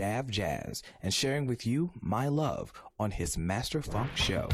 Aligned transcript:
Dav 0.00 0.30
Jazz 0.30 0.82
and 1.02 1.12
sharing 1.12 1.46
with 1.46 1.66
you 1.66 1.90
my 2.00 2.26
love 2.26 2.72
on 2.98 3.10
his 3.10 3.36
Master 3.36 3.82
Funk 3.82 4.16
show. 4.16 4.48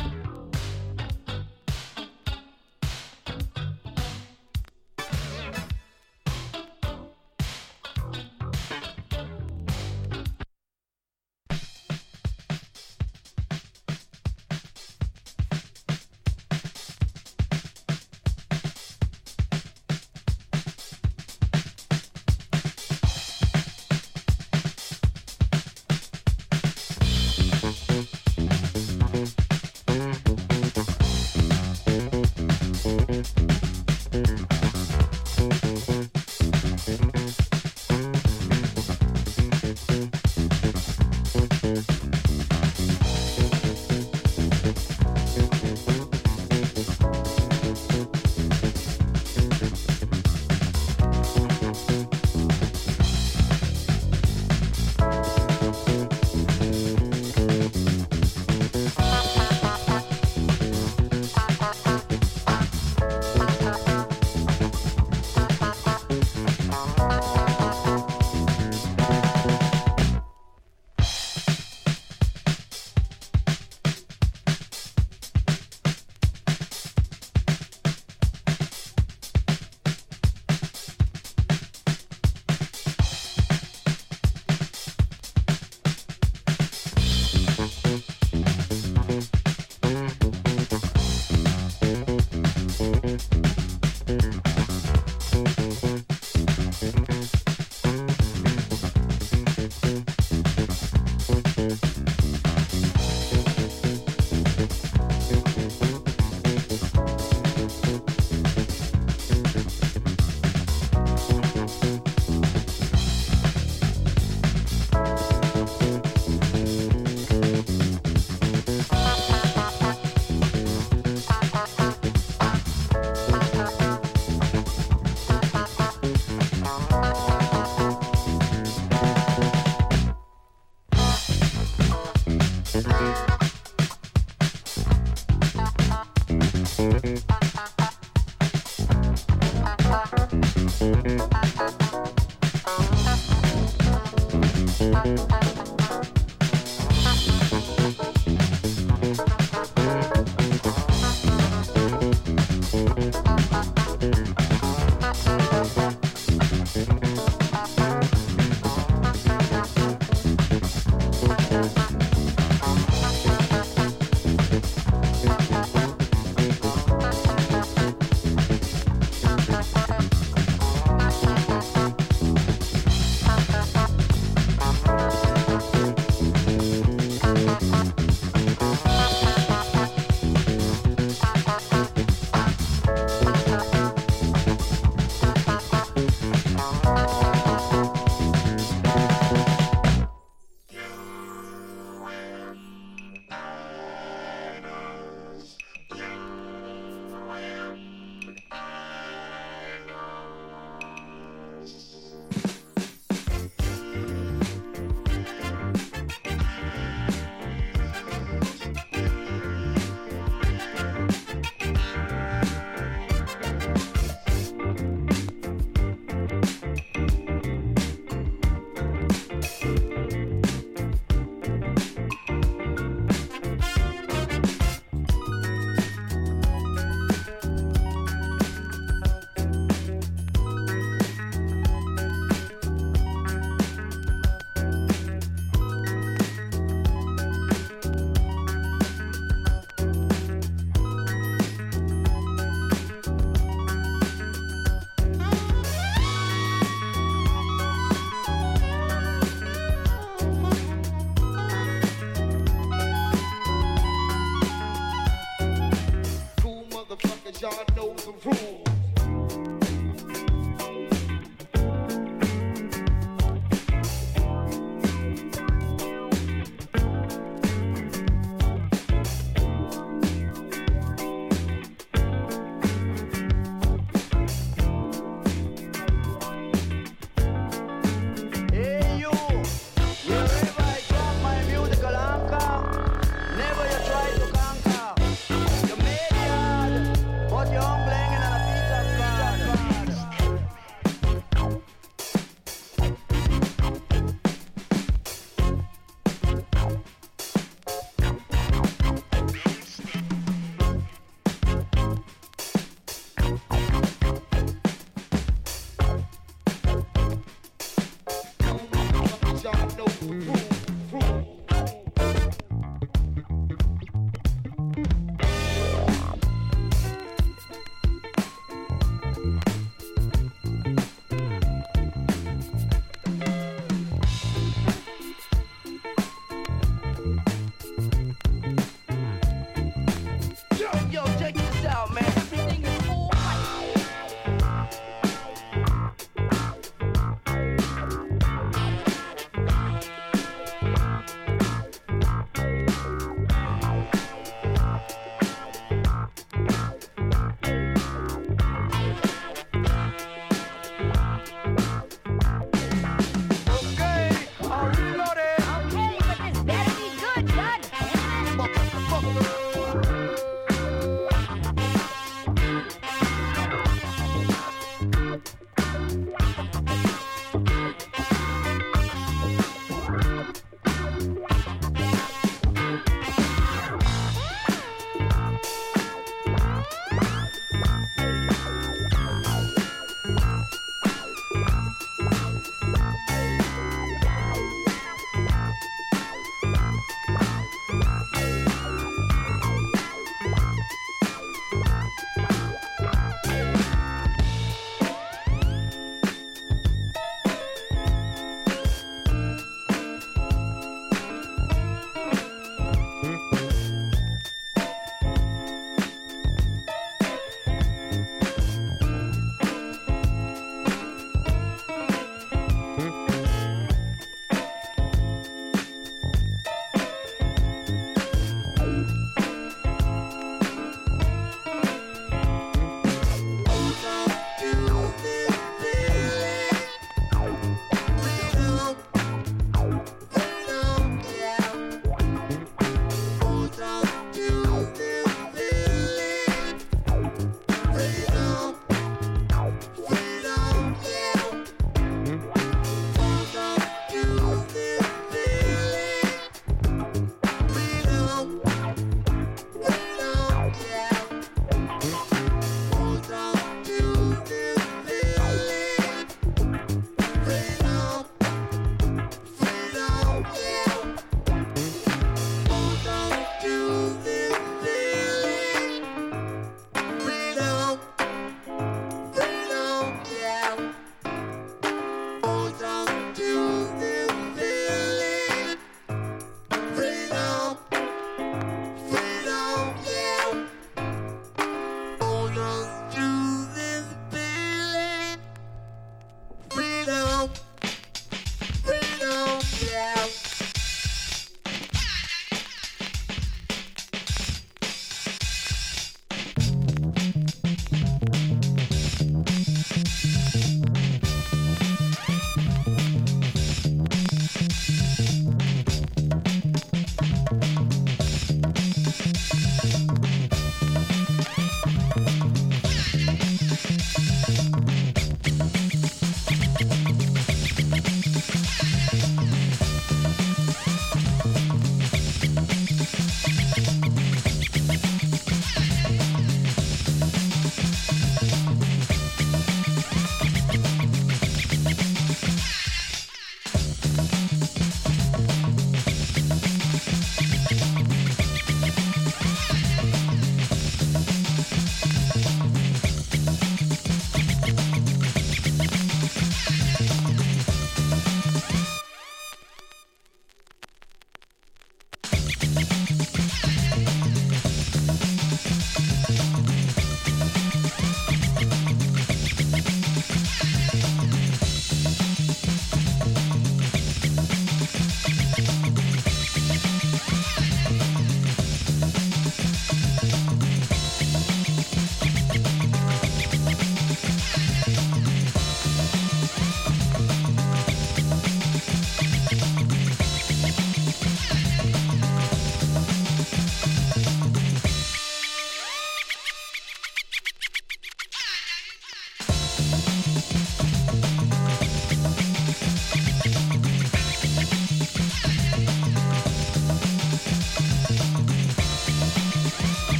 prove 258.26 258.65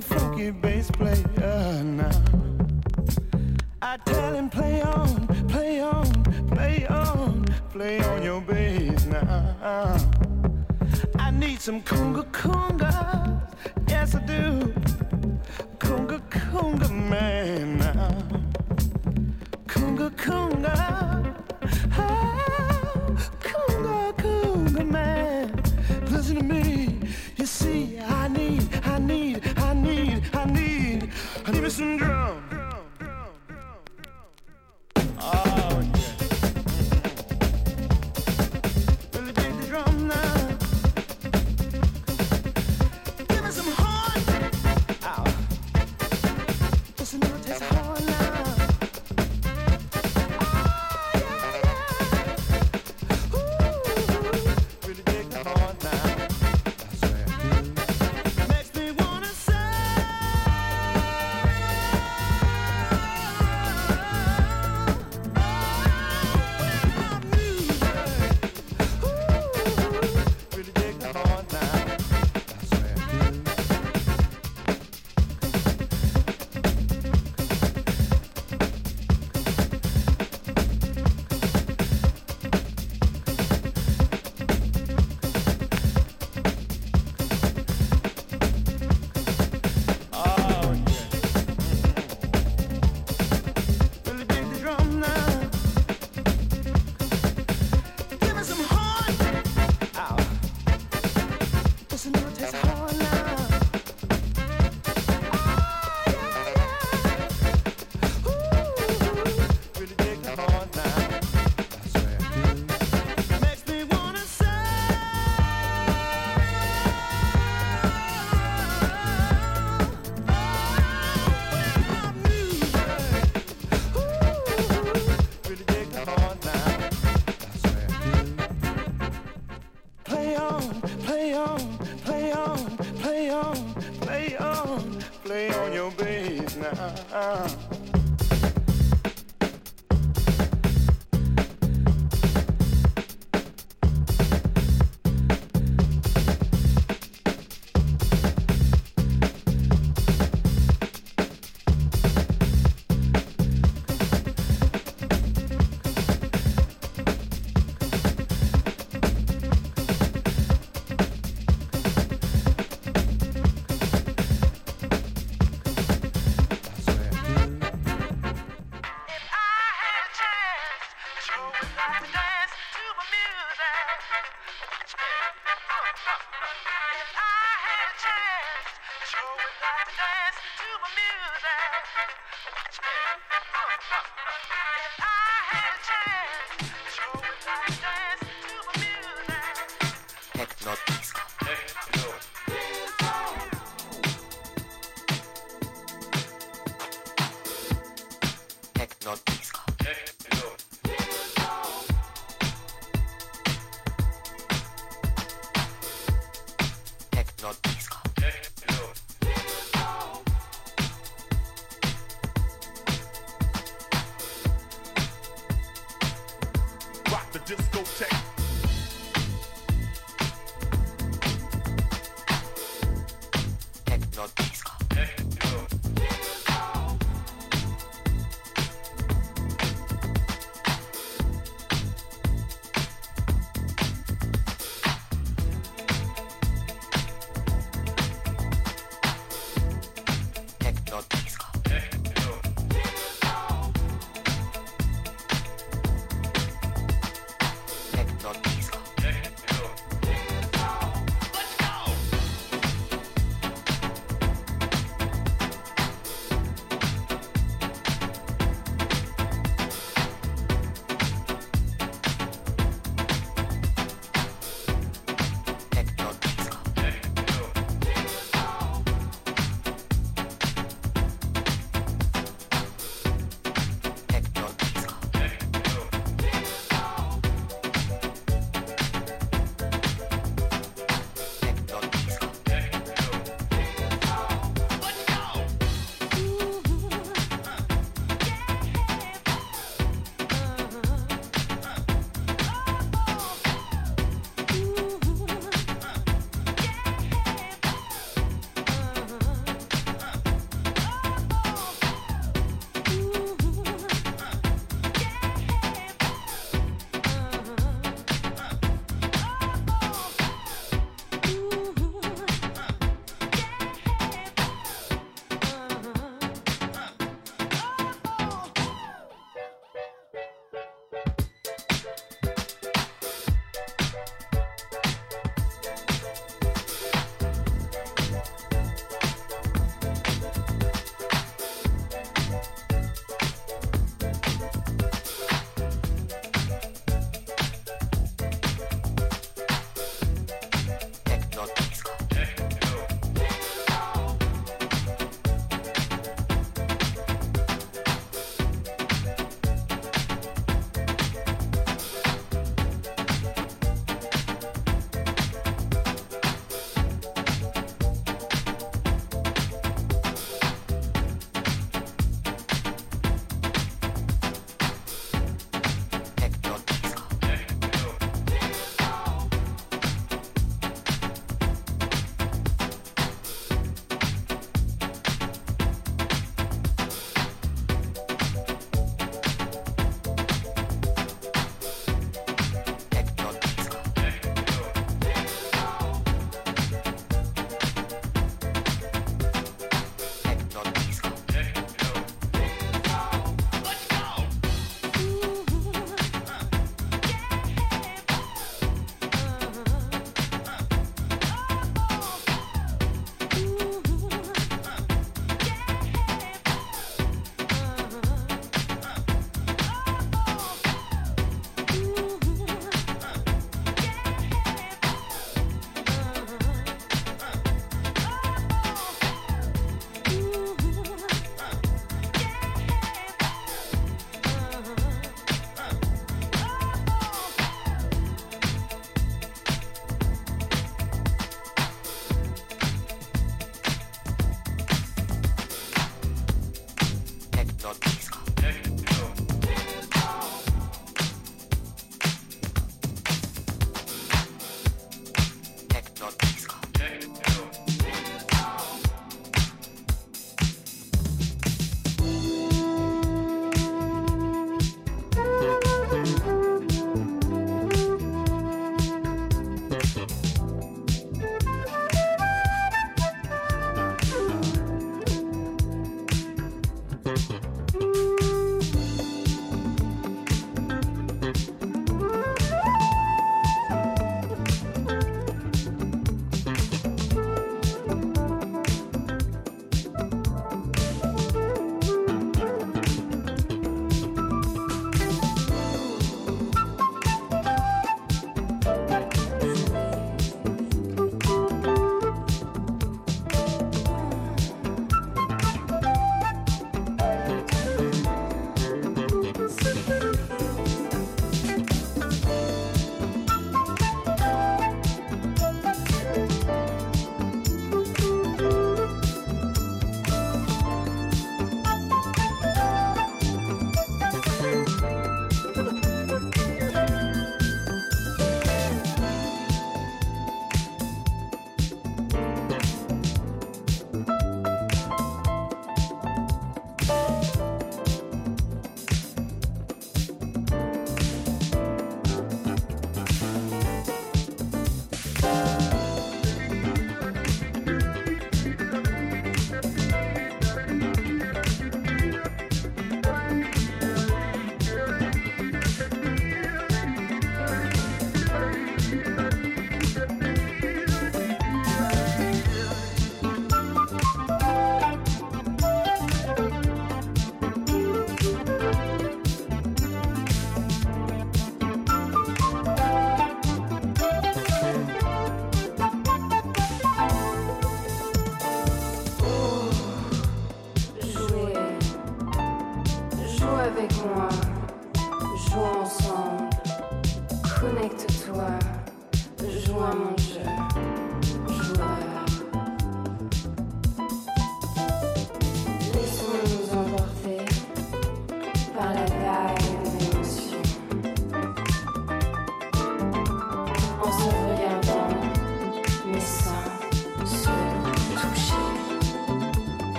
funky 0.00 0.50
bass 0.50 0.90
player 0.90 1.82
now. 1.82 2.10
I 3.82 3.96
tell 4.04 4.34
him, 4.34 4.48
play 4.48 4.80
on, 4.80 5.26
play 5.48 5.80
on, 5.80 6.24
play 6.48 6.86
on, 6.86 7.44
play 7.70 8.00
on 8.00 8.22
your 8.22 8.40
bass 8.40 9.04
now. 9.06 9.96
I 11.18 11.30
need 11.30 11.60
some 11.60 11.82
conga 11.82 12.24
conga. 12.30 13.01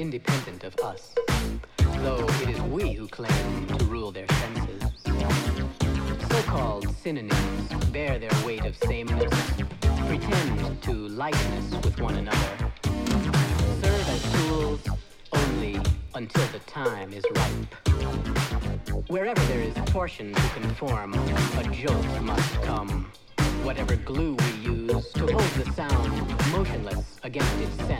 Independent 0.00 0.64
of 0.64 0.74
us, 0.78 1.14
though 1.98 2.24
it 2.40 2.48
is 2.48 2.60
we 2.62 2.94
who 2.94 3.06
claim 3.06 3.66
to 3.66 3.84
rule 3.84 4.10
their 4.10 4.26
senses. 4.28 4.82
So-called 6.30 6.88
synonyms 6.96 7.68
bear 7.92 8.18
their 8.18 8.30
weight 8.46 8.64
of 8.64 8.74
sameness, 8.78 9.30
pretend 10.08 10.82
to 10.84 10.92
likeness 10.94 11.70
with 11.84 12.00
one 12.00 12.14
another, 12.14 12.72
serve 13.82 14.08
as 14.08 14.32
tools 14.32 14.80
only 15.34 15.78
until 16.14 16.46
the 16.46 16.60
time 16.60 17.12
is 17.12 17.24
ripe. 17.34 17.74
Wherever 19.08 19.44
there 19.48 19.60
is 19.60 19.74
torsion 19.84 20.32
to 20.32 20.48
conform, 20.60 21.12
a 21.12 21.64
jolt 21.74 22.22
must 22.22 22.62
come. 22.62 23.12
Whatever 23.62 23.96
glue 23.96 24.34
we 24.34 24.52
use 24.70 25.12
to 25.12 25.26
hold 25.26 25.50
the 25.62 25.70
sound 25.74 26.10
motionless 26.52 27.20
against 27.22 27.54
its 27.58 27.76
sense 27.86 27.99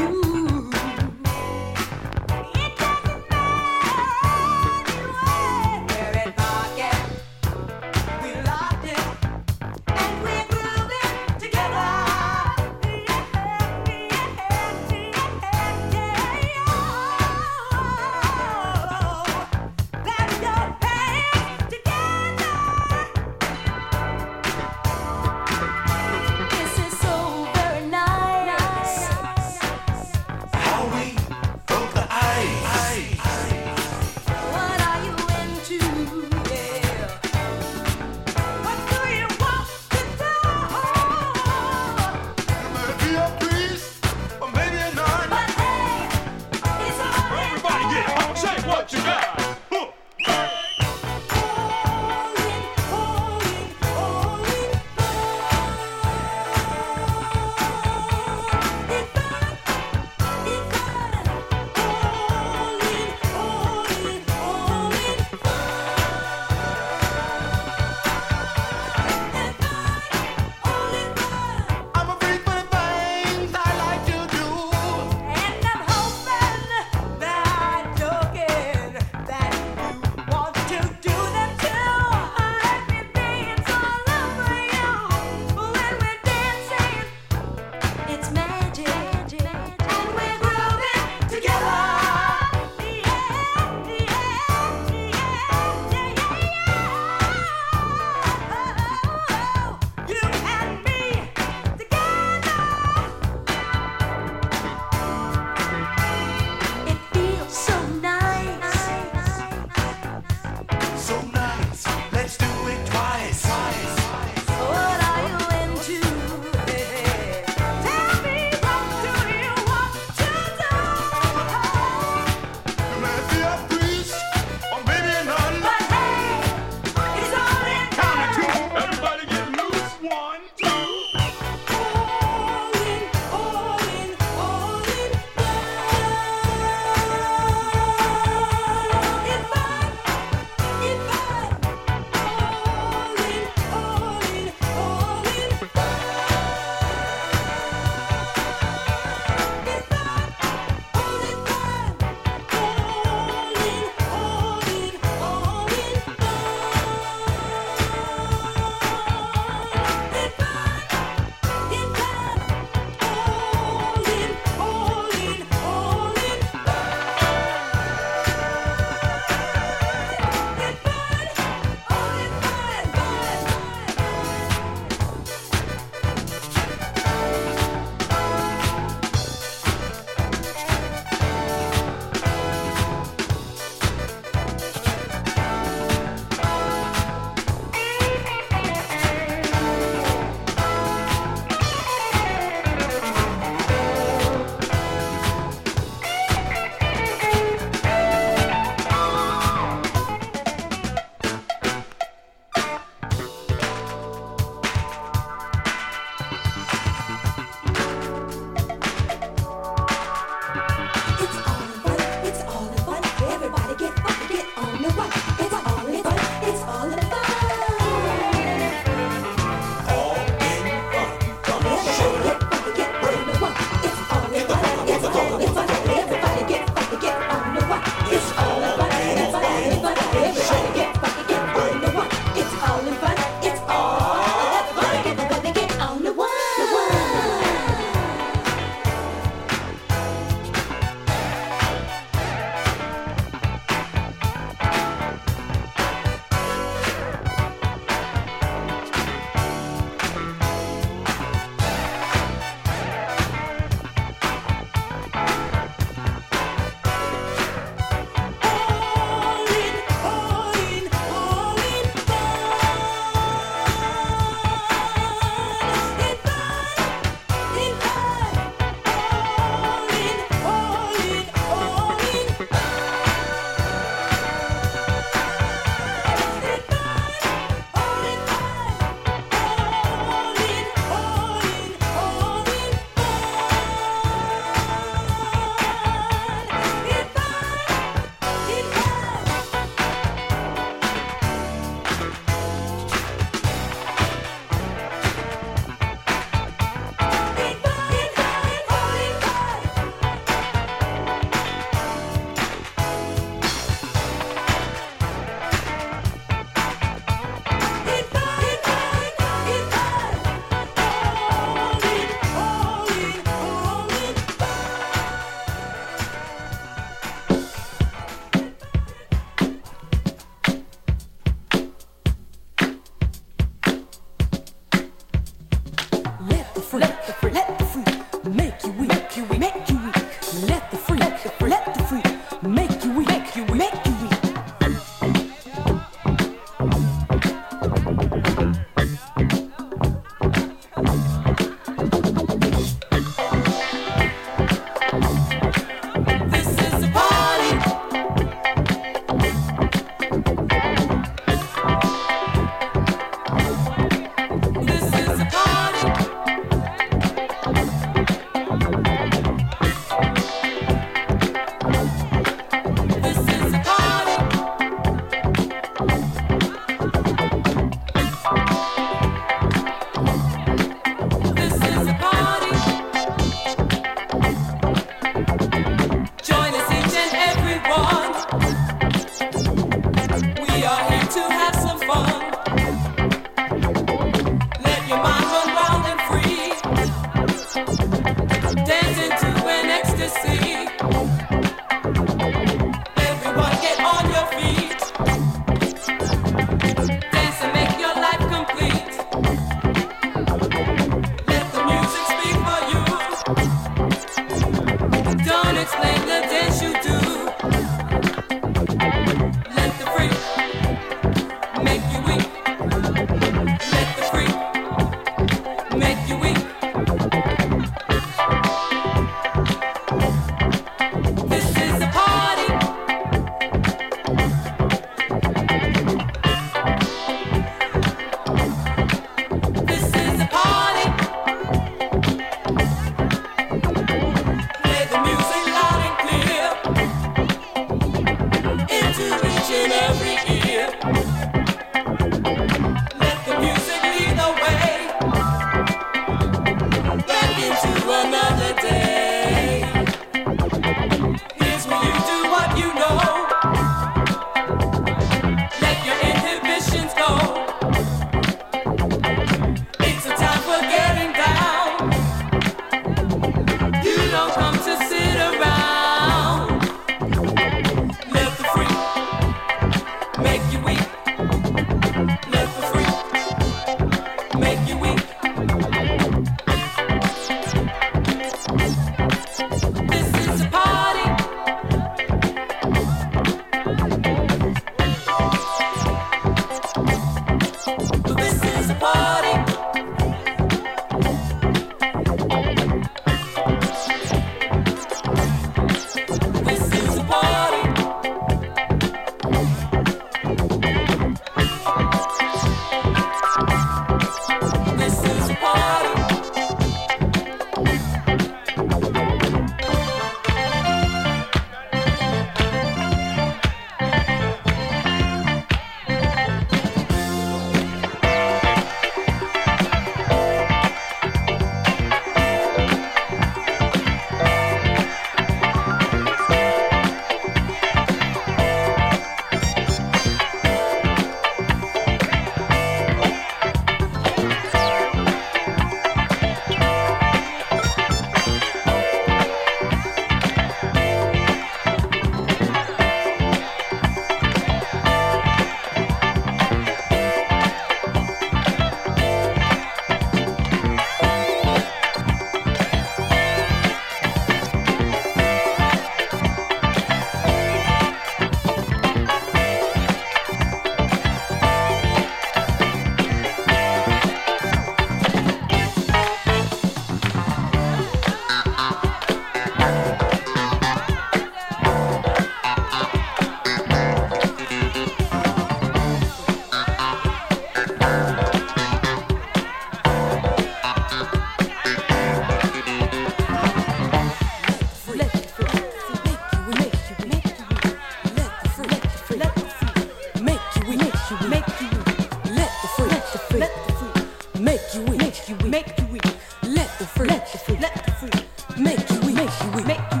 free, 596.85 597.07
let 597.07 597.33
you 597.33 597.39
free, 597.39 597.57
let 597.57 597.99
free, 597.99 598.63
make 598.63 598.89
you 598.89 598.99
weak, 599.01 599.15
make 599.15 599.43
you 599.43 599.51
weak, 599.51 599.67
make 599.67 599.91
you 599.91 600.00